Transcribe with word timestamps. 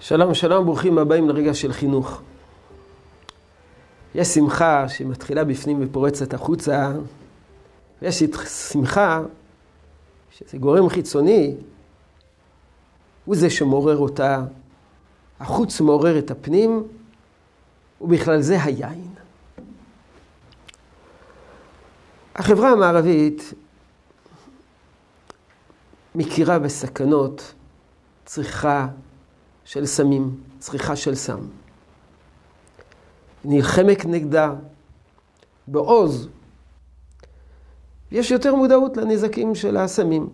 שלום, 0.00 0.34
שלום, 0.34 0.66
ברוכים 0.66 0.98
הבאים 0.98 1.28
לרגע 1.28 1.54
של 1.54 1.72
חינוך. 1.72 2.22
יש 4.14 4.28
שמחה 4.28 4.88
שמתחילה 4.88 5.44
בפנים 5.44 5.78
ופורצת 5.80 6.34
החוצה, 6.34 6.92
ויש 8.02 8.22
שמחה 8.72 9.22
שזה 10.30 10.58
גורם 10.58 10.88
חיצוני, 10.88 11.54
הוא 13.24 13.36
זה 13.36 13.50
שמעורר 13.50 13.96
אותה. 13.96 14.44
החוץ 15.40 15.80
מעורר 15.80 16.18
את 16.18 16.30
הפנים, 16.30 16.82
ובכלל 18.00 18.40
זה 18.40 18.62
היין. 18.62 19.08
החברה 22.34 22.70
המערבית 22.70 23.54
מכירה 26.14 26.58
בסכנות 26.58 27.54
צריכה 28.24 28.86
של 29.68 29.86
סמים, 29.86 30.36
צריכה 30.58 30.96
של 30.96 31.14
סם. 31.14 31.38
נלחמת 33.44 34.04
נגדה 34.04 34.54
בעוז. 35.66 36.28
יש 38.10 38.30
יותר 38.30 38.54
מודעות 38.54 38.96
לנזקים 38.96 39.54
של 39.54 39.76
הסמים. 39.76 40.28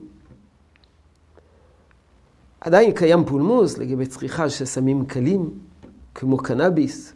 עדיין 2.60 2.92
קיים 2.94 3.24
פולמוס 3.24 3.78
לגבי 3.78 4.06
צריכה 4.06 4.50
של 4.50 4.64
סמים 4.64 5.06
קלים, 5.06 5.58
כמו 6.14 6.36
קנאביס, 6.36 7.12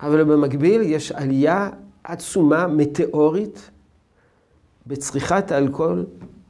אבל 0.00 0.24
במקביל 0.24 0.80
יש 0.82 1.12
עלייה 1.12 1.70
עצומה, 2.04 2.66
מטאורית, 2.66 3.70
בצריכת 4.86 5.50
האלכוהול 5.50 6.06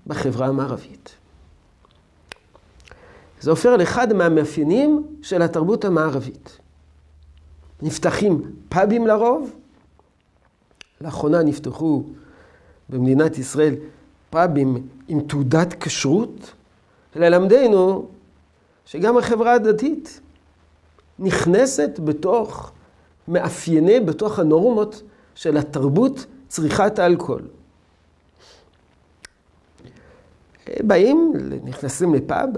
בחברה 0.07 0.47
המערבית. 0.47 1.20
זה 3.41 3.51
הופך 3.51 3.71
לאחד 3.79 4.13
מהמאפיינים 4.13 5.07
של 5.23 5.43
התרבות 5.43 5.85
המערבית. 5.85 6.59
נפתחים 7.83 8.43
פאבים 8.69 9.07
לרוב, 9.07 9.51
לאחרונה 11.01 11.43
נפתחו 11.43 12.03
במדינת 12.89 13.39
ישראל 13.39 13.75
פאבים 14.31 14.89
עם 15.09 15.21
תעודת 15.21 15.75
כשרות, 15.85 16.53
ללמדנו 17.17 18.09
שגם 18.85 19.19
החברה 19.19 19.53
הדתית 19.53 20.21
נכנסת 21.19 22.01
בתוך 22.05 22.73
מאפייני, 23.29 24.01
בתוך 24.01 24.39
הנורמות 24.39 25.03
של 25.35 25.57
התרבות 25.57 26.27
צריכת 26.49 26.99
האלכוהול. 26.99 27.43
באים, 30.81 31.33
נכנסים 31.65 32.15
לפאב, 32.15 32.49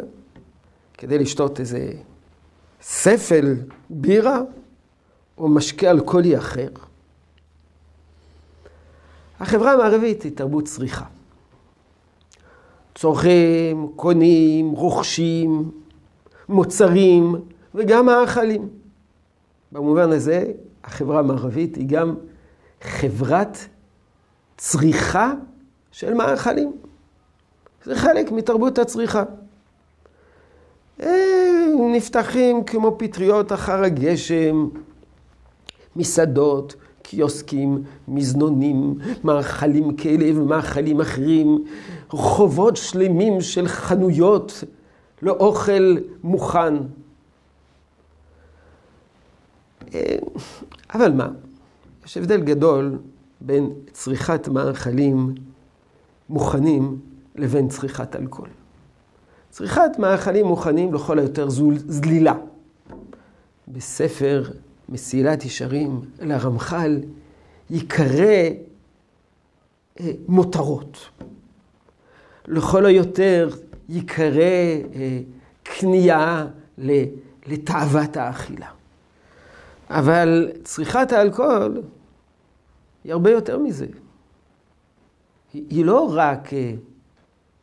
כדי 1.03 1.19
לשתות 1.19 1.61
איזה 1.61 1.93
ספל 2.83 3.55
בירה 3.91 4.41
או 5.39 5.49
משקה 5.49 5.91
אלכוהולי 5.91 6.39
אחר. 6.39 6.69
החברה 9.41 9.73
המערבית 9.73 10.23
היא 10.23 10.33
תרבות 10.37 10.65
צריכה. 10.65 11.05
צורכים, 12.95 13.93
קונים, 13.97 14.71
רוכשים, 14.71 15.71
מוצרים 16.49 17.35
וגם 17.75 18.07
מאכלים. 18.07 18.69
במובן 19.73 20.13
הזה, 20.13 20.53
החברה 20.85 21.19
המערבית 21.19 21.77
היא 21.77 21.89
גם 21.89 22.15
חברת 22.83 23.59
צריכה 24.57 25.33
של 25.93 26.15
מאכלים. 26.15 26.73
זה 27.85 27.97
חלק 27.97 28.33
מתרבות 28.33 28.79
הצריכה. 28.79 29.23
נפתחים 31.89 32.65
כמו 32.65 32.95
פטריות 32.99 33.53
אחר 33.53 33.85
הגשם, 33.85 34.69
מסעדות, 35.97 36.75
קיוסקים, 37.03 37.83
מזנונים, 38.09 38.99
מאכלים 39.25 39.97
כאלה 39.97 40.41
ומאכלים 40.41 41.01
אחרים, 41.01 41.65
רחובות 42.13 42.77
שלמים 42.77 43.41
של 43.41 43.69
חנויות 43.69 44.65
לאוכל 45.23 45.97
מוכן. 46.23 46.75
אבל 50.95 51.13
מה? 51.13 51.29
יש 52.07 52.17
הבדל 52.17 52.41
גדול 52.41 52.99
בין 53.41 53.73
צריכת 53.93 54.49
מאכלים 54.49 55.35
מוכנים 56.29 56.99
לבין 57.37 57.69
צריכת 57.69 58.17
אלכוהול. 58.17 58.49
צריכת 59.53 59.99
מאכלים 59.99 60.47
מוכנים 60.47 60.95
לכל 60.95 61.19
היותר 61.19 61.49
זו 61.51 61.71
זלילה. 61.77 62.35
בספר 63.69 64.45
מסילת 64.89 65.45
ישרים 65.45 66.01
לרמח"ל 66.21 66.99
ייקרא 67.71 68.49
אה, 70.01 70.11
מותרות. 70.29 71.09
לכל 72.49 72.87
היותר 72.87 73.49
ייקרא 73.89 74.43
אה, 74.95 75.21
כניעה 75.65 76.47
לתאוות 77.47 78.17
האכילה. 78.17 78.69
אבל 79.91 80.51
צריכת 80.65 81.13
האלכוהול 81.13 81.83
היא 83.05 83.13
הרבה 83.13 83.31
יותר 83.31 83.59
מזה. 83.59 83.87
היא, 85.53 85.65
היא 85.71 85.85
לא 85.85 86.13
רק 86.15 86.53
אה, 86.53 86.75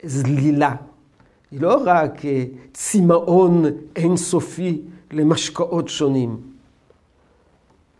זלילה. 0.04 0.76
היא 1.52 1.62
לא 1.62 1.82
רק 1.86 2.26
אה, 2.26 2.46
צמאון 2.74 3.66
אינסופי 3.96 4.82
למשקאות 5.12 5.88
שונים. 5.90 6.42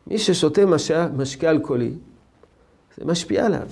מי 0.08 0.18
ששותה 0.18 0.62
משקה 1.18 1.50
אלכוהולי, 1.50 1.92
זה 2.98 3.06
משפיע 3.06 3.46
עליו, 3.46 3.68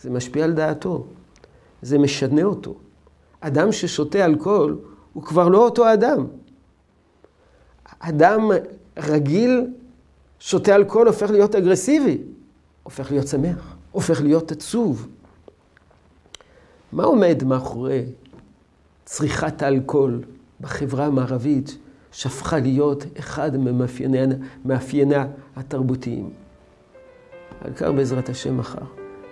זה 0.00 0.10
משפיע 0.10 0.44
על 0.44 0.52
דעתו, 0.52 1.06
זה 1.82 1.98
משנה 1.98 2.42
אותו. 2.42 2.74
אדם 3.40 3.72
ששותה 3.72 4.24
אלכוהול 4.24 4.78
הוא 5.12 5.22
כבר 5.22 5.48
לא 5.48 5.64
אותו 5.64 5.92
אדם. 5.92 6.26
אדם 7.98 8.50
רגיל 8.96 9.66
שותה 10.38 10.74
אלכוהול 10.74 11.06
הופך 11.06 11.30
להיות 11.30 11.54
אגרסיבי, 11.54 12.18
הופך 12.82 13.10
להיות 13.10 13.28
שמח, 13.28 13.76
הופך 13.92 14.20
להיות 14.20 14.52
עצוב. 14.52 15.08
מה 16.92 17.04
עומד 17.04 17.44
מאחורי 17.44 18.04
צריכת 19.04 19.62
האלכוהול 19.62 20.22
בחברה 20.60 21.06
המערבית, 21.06 21.78
שהפכה 22.12 22.58
להיות 22.58 23.04
אחד 23.18 23.50
ממאפייניה 24.64 25.26
התרבותיים. 25.56 26.30
העיקר 27.60 27.92
בעזרת 27.92 28.28
השם 28.28 28.56
מחר. 28.56 28.78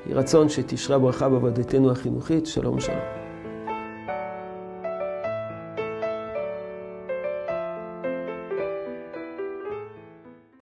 יהי 0.07 0.15
רצון 0.15 0.49
שתשרה 0.49 0.99
ברכה 0.99 1.29
בעבודתנו 1.29 1.91
החינוכית. 1.91 2.47
שלום 2.47 2.81
שלום. 2.81 3.20